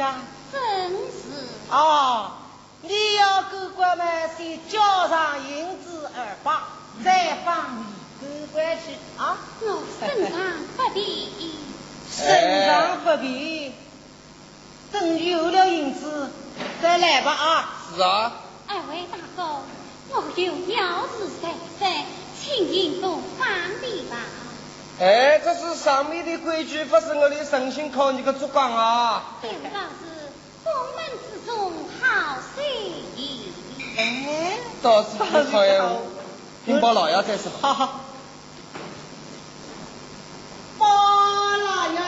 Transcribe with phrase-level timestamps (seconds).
[0.00, 0.22] 啊？
[0.52, 1.48] 真是。
[1.70, 2.32] 哦，
[2.82, 4.06] 你要狗官们，
[4.36, 6.52] 先交上银子二百，
[7.04, 7.84] 再放你
[8.20, 9.36] 狗官去啊。
[9.60, 10.40] 我身上
[10.76, 11.04] 不便。
[12.10, 13.72] 身上不便。
[14.92, 16.30] 等有了银子
[16.80, 17.74] 再来吧啊。
[17.94, 18.32] 是啊。
[18.68, 19.62] 二位大哥，
[20.10, 22.04] 我有要事在身，
[22.40, 23.48] 请您多方
[23.80, 24.16] 便吧。
[24.98, 29.36] 哎，这是上面的规矩，不是我的诚心考你个做光啊！
[29.42, 30.32] 有道是
[30.64, 31.70] 宫门之中
[32.00, 32.64] 好生
[33.14, 33.52] 意。
[33.98, 35.84] 哎，倒是不好呀，
[36.64, 37.52] 禀报老爷再说。
[37.60, 38.00] 哈哈，
[40.78, 42.00] 报老爷，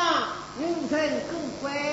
[0.61, 1.71] 有人够乖。
[1.71, 1.88] 包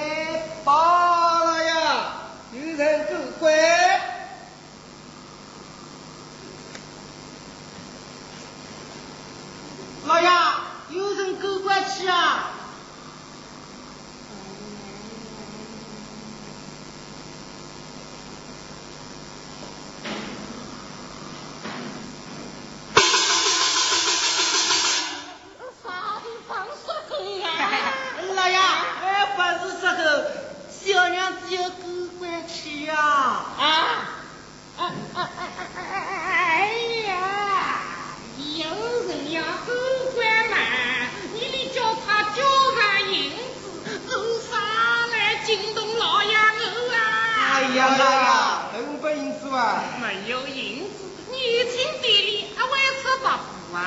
[50.02, 50.90] 没有银子，
[51.32, 52.70] 年轻店里还会
[53.02, 53.78] 吃白布啊！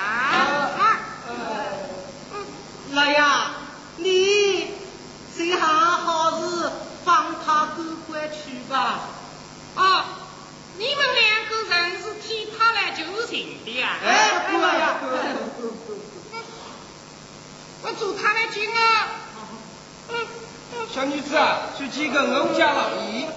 [2.92, 3.20] 老爷，
[3.98, 4.70] 你
[5.36, 6.70] 这行好事
[7.04, 9.00] 放他狗官去吧。
[9.76, 10.04] 啊，
[10.78, 13.96] 你们两个人是替他来求情的呀？
[14.04, 14.96] 哎，对呀，
[17.82, 19.08] 我祝他来进啊！
[20.92, 23.28] 小女子啊，去见个我家老爷。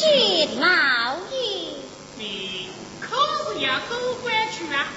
[0.00, 0.08] 见
[0.58, 0.64] 老
[1.30, 1.36] 爷，
[2.16, 2.70] 你
[3.02, 3.14] 可
[3.52, 4.88] 是要狗官去啊？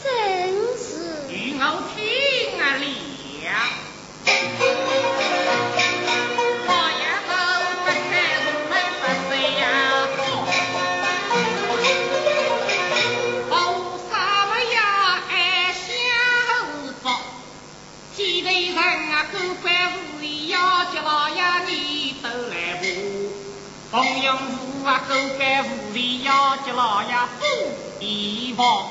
[0.00, 0.06] 真
[0.78, 1.60] 是，与我
[1.96, 1.98] 听
[2.60, 2.84] 啊了。
[24.84, 27.08] 啊，狗官无理要叫老爷
[27.40, 27.46] 扶
[27.98, 28.88] 地方。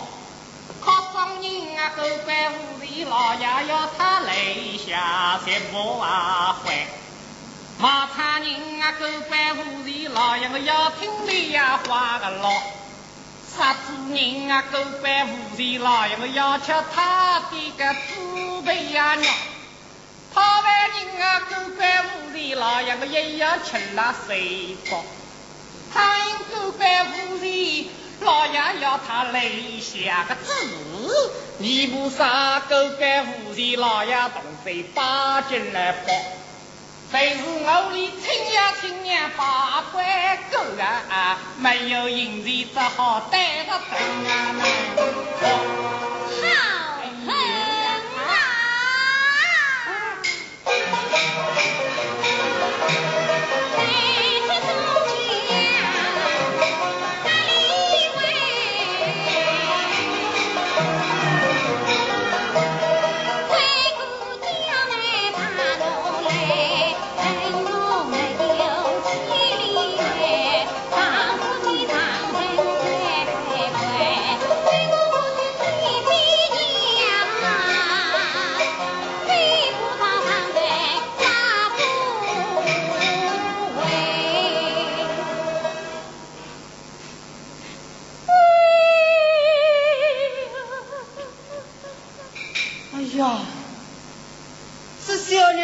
[0.82, 6.88] 靠上人啊，狗官无理，老爷要他泪下才不啊还。
[7.78, 12.52] 马场人啊，狗官无理，老爷我要听你呀话个牢。
[13.56, 19.24] 杀猪人啊，狗官无理，老爷我要吃他的个猪背呀肉。
[20.34, 25.04] 讨饭人啊，狗官无理，老爷我也要吃了水饱。
[25.94, 27.92] 苍蝇狗官无理。
[28.22, 30.52] 老爷要他泪下个字，
[31.58, 36.14] 你不杀狗官无理，老爷动手把进来包。
[37.12, 41.38] 谁是我的亲呀亲娘八怪狗啊？
[41.60, 43.96] 没有银子只好带着走
[44.30, 46.00] 啊！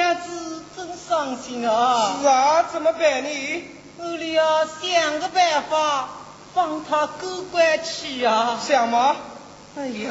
[0.10, 2.18] 娘子真伤心啊！
[2.20, 3.64] 是啊，怎么办呢？
[3.98, 6.10] 我里要想个办法
[6.56, 8.60] 放他过关去啊！
[8.60, 9.16] 想吗？
[9.78, 10.10] 哎呀，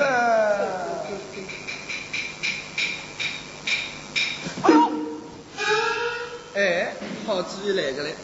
[6.55, 6.93] 哎
[7.27, 8.15] 好主意来个嘞！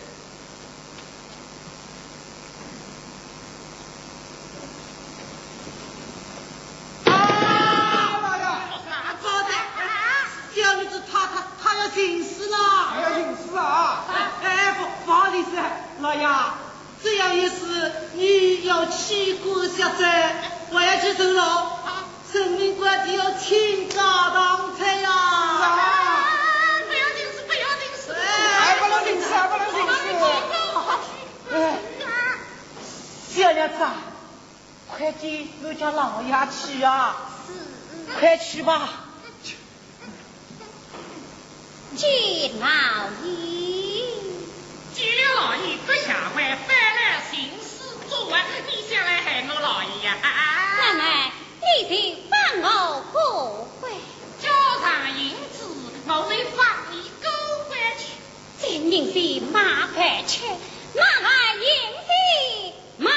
[13.56, 14.04] 啊！
[14.42, 15.50] 哎，不不好意思，
[16.00, 16.28] 老爷，
[17.02, 20.34] 这样也是你要起官下斋，
[20.70, 21.78] 我要去坐牢。
[22.32, 25.08] 人命关邸要倾家荡产呀！
[25.08, 26.26] 啊！
[26.88, 30.02] 不要临时，不要临时，哎，不能临时，不能临时。
[31.52, 31.56] 哎，
[33.30, 33.74] 小娘子，
[34.88, 37.14] 快点，我叫老爷去啊！
[38.18, 39.03] 快去吧。
[41.96, 42.66] 见老
[43.22, 43.28] 爷。
[44.94, 47.68] 见了老爷，不下回翻来行事
[48.08, 50.16] 作案，你想来害我老爷呀？
[50.76, 51.92] 奶奶，你就
[52.28, 52.32] 放
[52.62, 53.92] 我过关。
[54.42, 54.48] 交
[54.80, 55.64] 上银子，
[56.08, 57.28] 我会放你过
[57.68, 58.02] 关去。
[58.60, 60.44] 这人的马快去，
[60.94, 61.62] 拿来银
[61.94, 62.08] 子
[62.98, 63.10] 马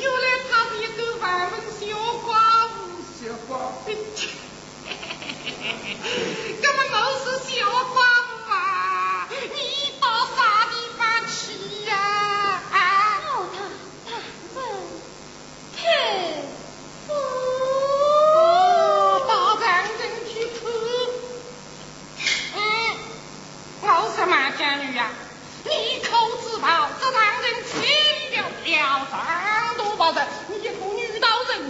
[0.00, 1.86] 原来他是一个万文小
[2.26, 2.28] 寡
[2.68, 2.76] 妇，
[3.18, 3.50] 小寡
[3.84, 3.86] 妇。
[6.62, 6.94] 那么我
[7.24, 7.96] 是小寡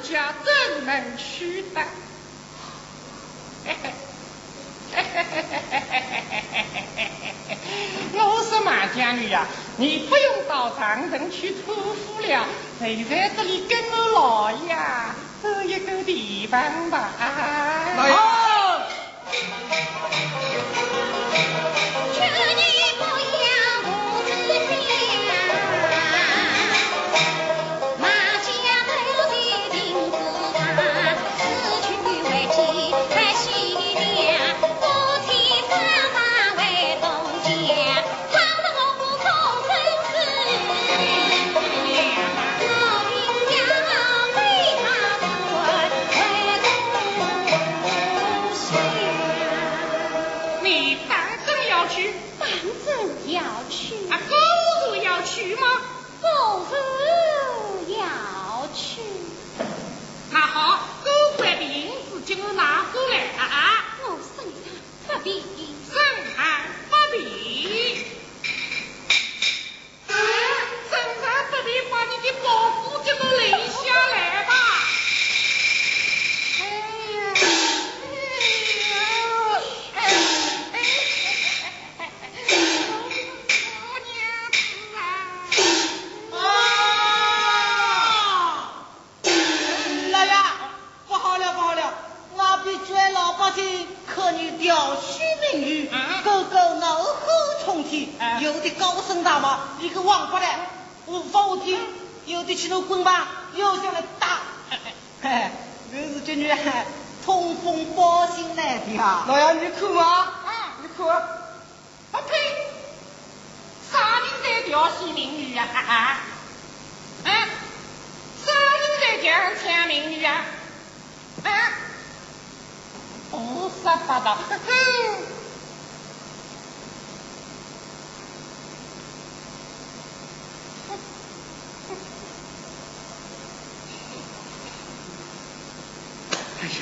[0.09, 1.81] 家怎能去的？
[3.65, 3.93] 嘿嘿。
[8.13, 9.47] 我说马家女呀、
[9.77, 12.47] 你不用到长城去托付了，
[12.81, 14.77] 就在这里跟我老爷
[15.43, 17.11] 走一个地方吧。
[17.97, 18.07] 老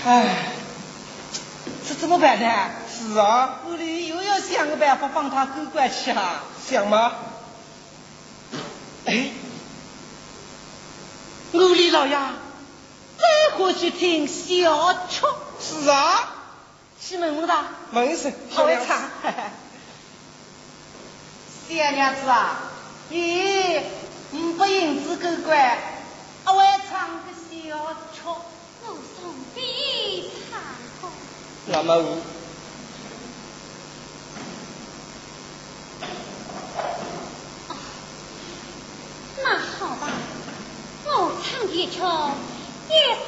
[0.04, 0.52] 哎，
[1.88, 2.70] 这怎么办呢？
[2.90, 6.42] 是啊，屋里又要想个办法帮他狗关去啊！
[6.66, 7.12] 想吗？
[9.06, 9.30] 哎，
[11.52, 12.16] 屋里老爷，
[13.18, 15.26] 再回去听小曲，
[15.60, 16.28] 是啊，
[17.00, 18.98] 去问问他，问一声，好会娘子唱。
[21.68, 22.60] 小娘子啊，
[23.10, 23.80] 咦
[24.30, 25.78] 你不应子狗乖，
[26.46, 27.20] 我会唱
[31.66, 32.18] 那么我。
[39.42, 40.08] 那好吧，
[41.04, 43.26] 我唱一曲，一生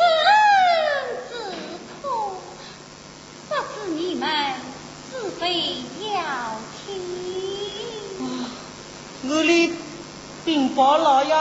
[1.28, 1.52] 自
[2.02, 2.40] 苦，
[3.49, 4.28] 不知你们
[5.11, 5.83] 是非
[6.14, 6.87] 要听。
[9.28, 9.75] 我哩
[10.45, 11.35] 禀报老爷，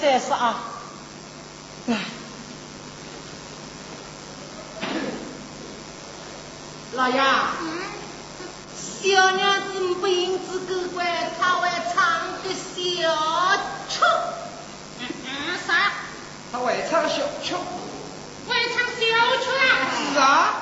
[0.00, 0.64] 再说啊，
[1.86, 1.96] 来，
[6.94, 7.18] 老爷，
[8.76, 12.76] 小娘子不应子狗乖，她会唱个小
[13.88, 14.04] 曲。
[15.00, 15.90] 嗯嗯，啥？
[16.52, 17.54] 他会唱小曲。
[18.46, 19.00] 会唱小
[19.40, 19.72] 曲啊？
[20.12, 20.61] 是啊。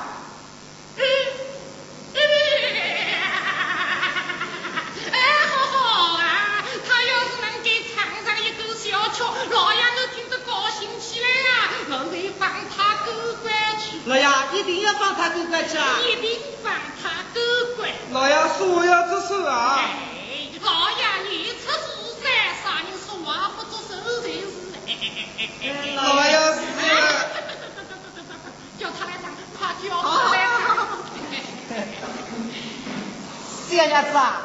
[14.05, 15.85] 老爷一定要放他狗乖去啊！
[16.01, 17.39] 一定放他狗
[17.77, 17.89] 乖。
[18.11, 19.79] 老爷说话要做手啊！
[19.79, 20.97] 哎，老爷
[21.29, 21.85] 你出事
[22.19, 22.25] 噻，
[22.63, 23.89] 啥人说话不做手
[24.21, 24.41] 才是。
[25.95, 26.65] 老爷要死了。
[28.79, 29.29] 叫他来唱，
[29.59, 30.65] 快叫他来唱。
[33.69, 34.41] 小娘子啊，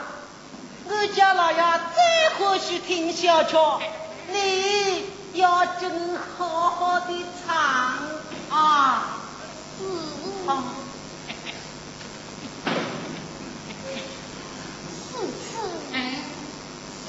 [0.85, 1.99] 我家老爷再
[2.39, 3.57] 欢喜听小曲，
[4.31, 7.57] 你要真好好的唱
[8.51, 9.16] 啊！
[9.79, 9.83] 是
[10.49, 10.75] 啊，
[14.89, 15.37] 此次。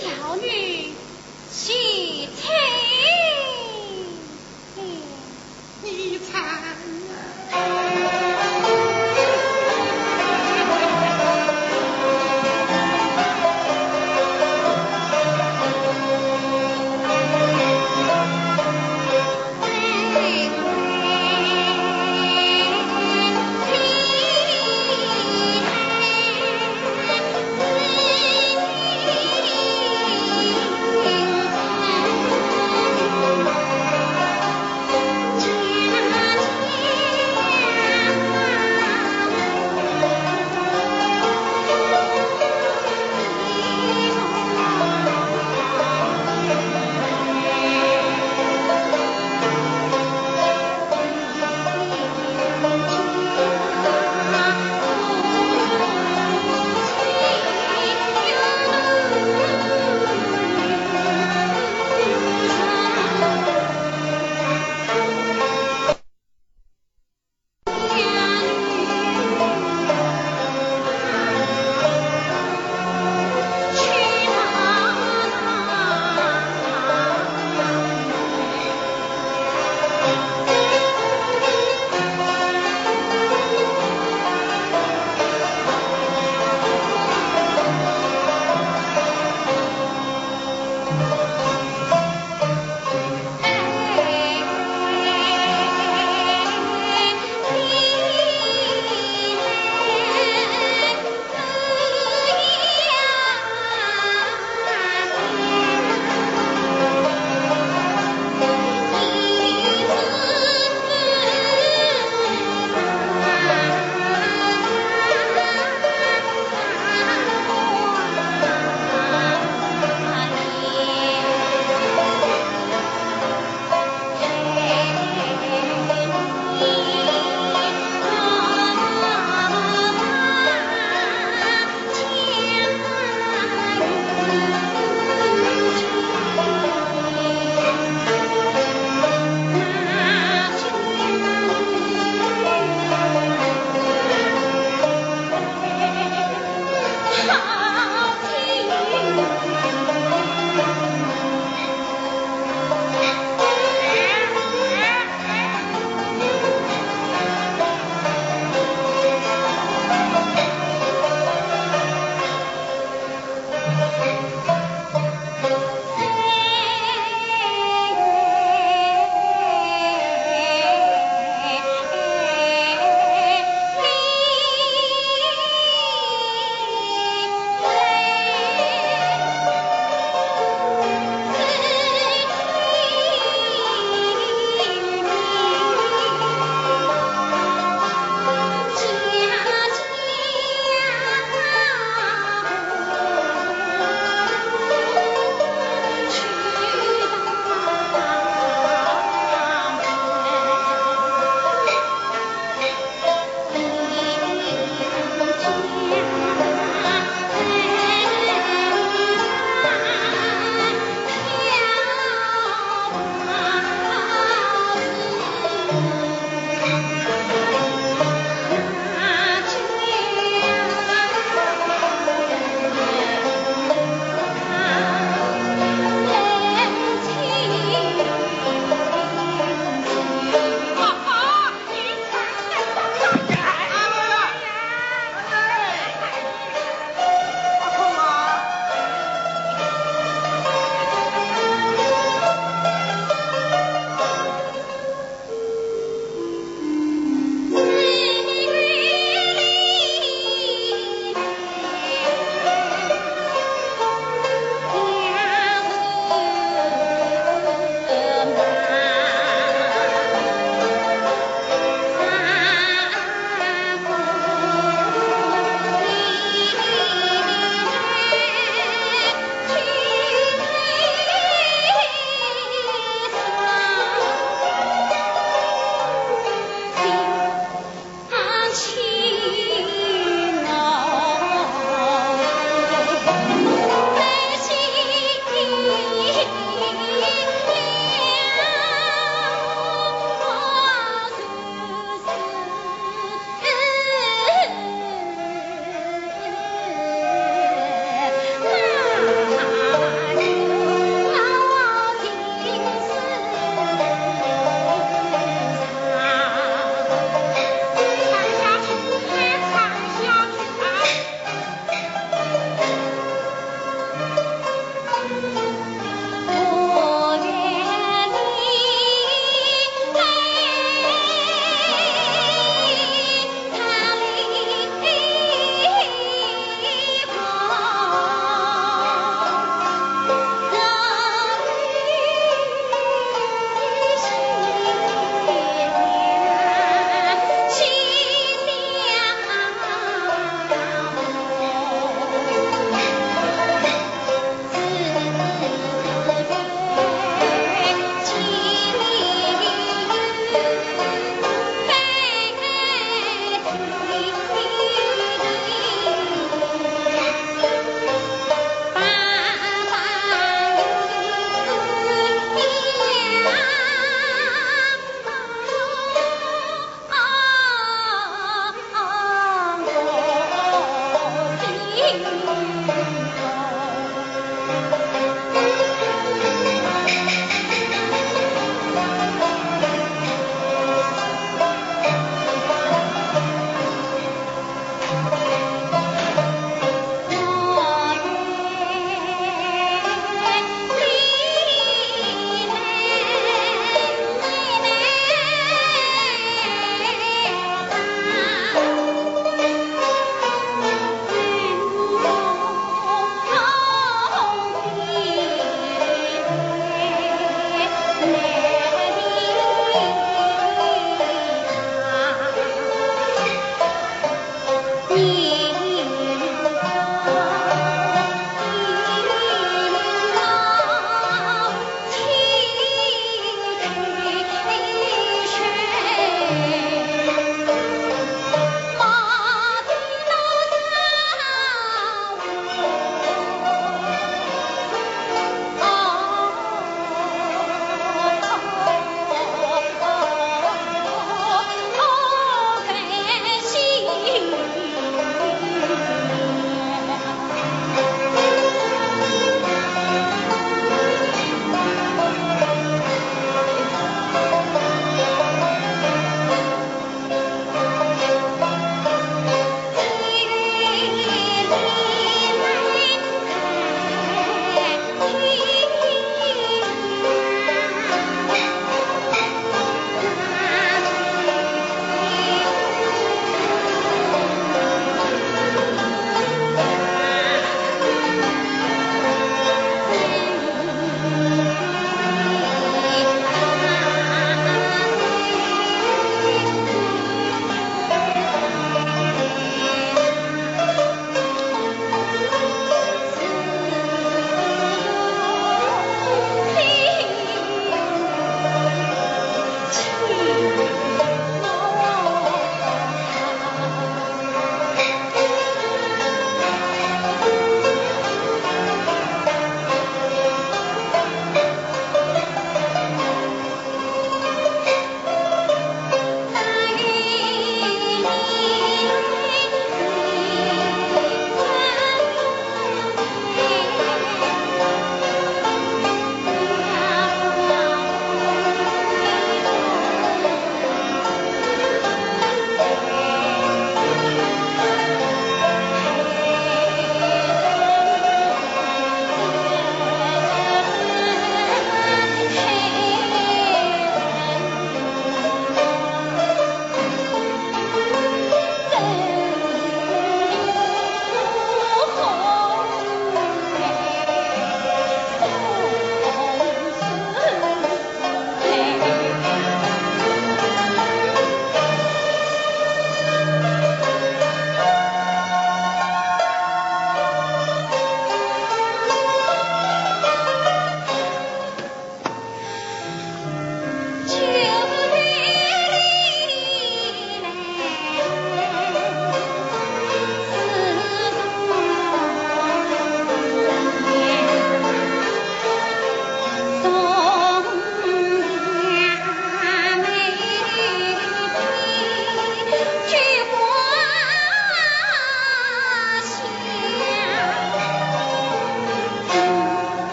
[0.00, 0.92] 小女
[1.52, 2.17] 去
[80.08, 80.37] Bye.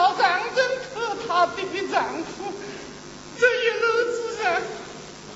[0.00, 2.50] 要到长征投她的丈夫。
[3.38, 4.62] 这一路之上，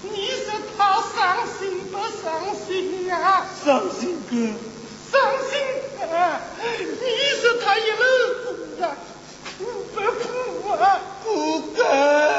[0.02, 0.46] 你说
[0.76, 2.24] 他伤心不伤
[2.66, 3.46] 心啊？
[3.62, 4.32] 伤心哥，
[5.12, 5.52] 伤心
[6.10, 6.40] 啊！
[6.62, 7.04] 你
[7.40, 8.02] 说他一路
[8.78, 8.96] 走啊，
[9.58, 9.60] 苦
[9.94, 11.00] 不苦啊？
[11.22, 12.33] 不敢。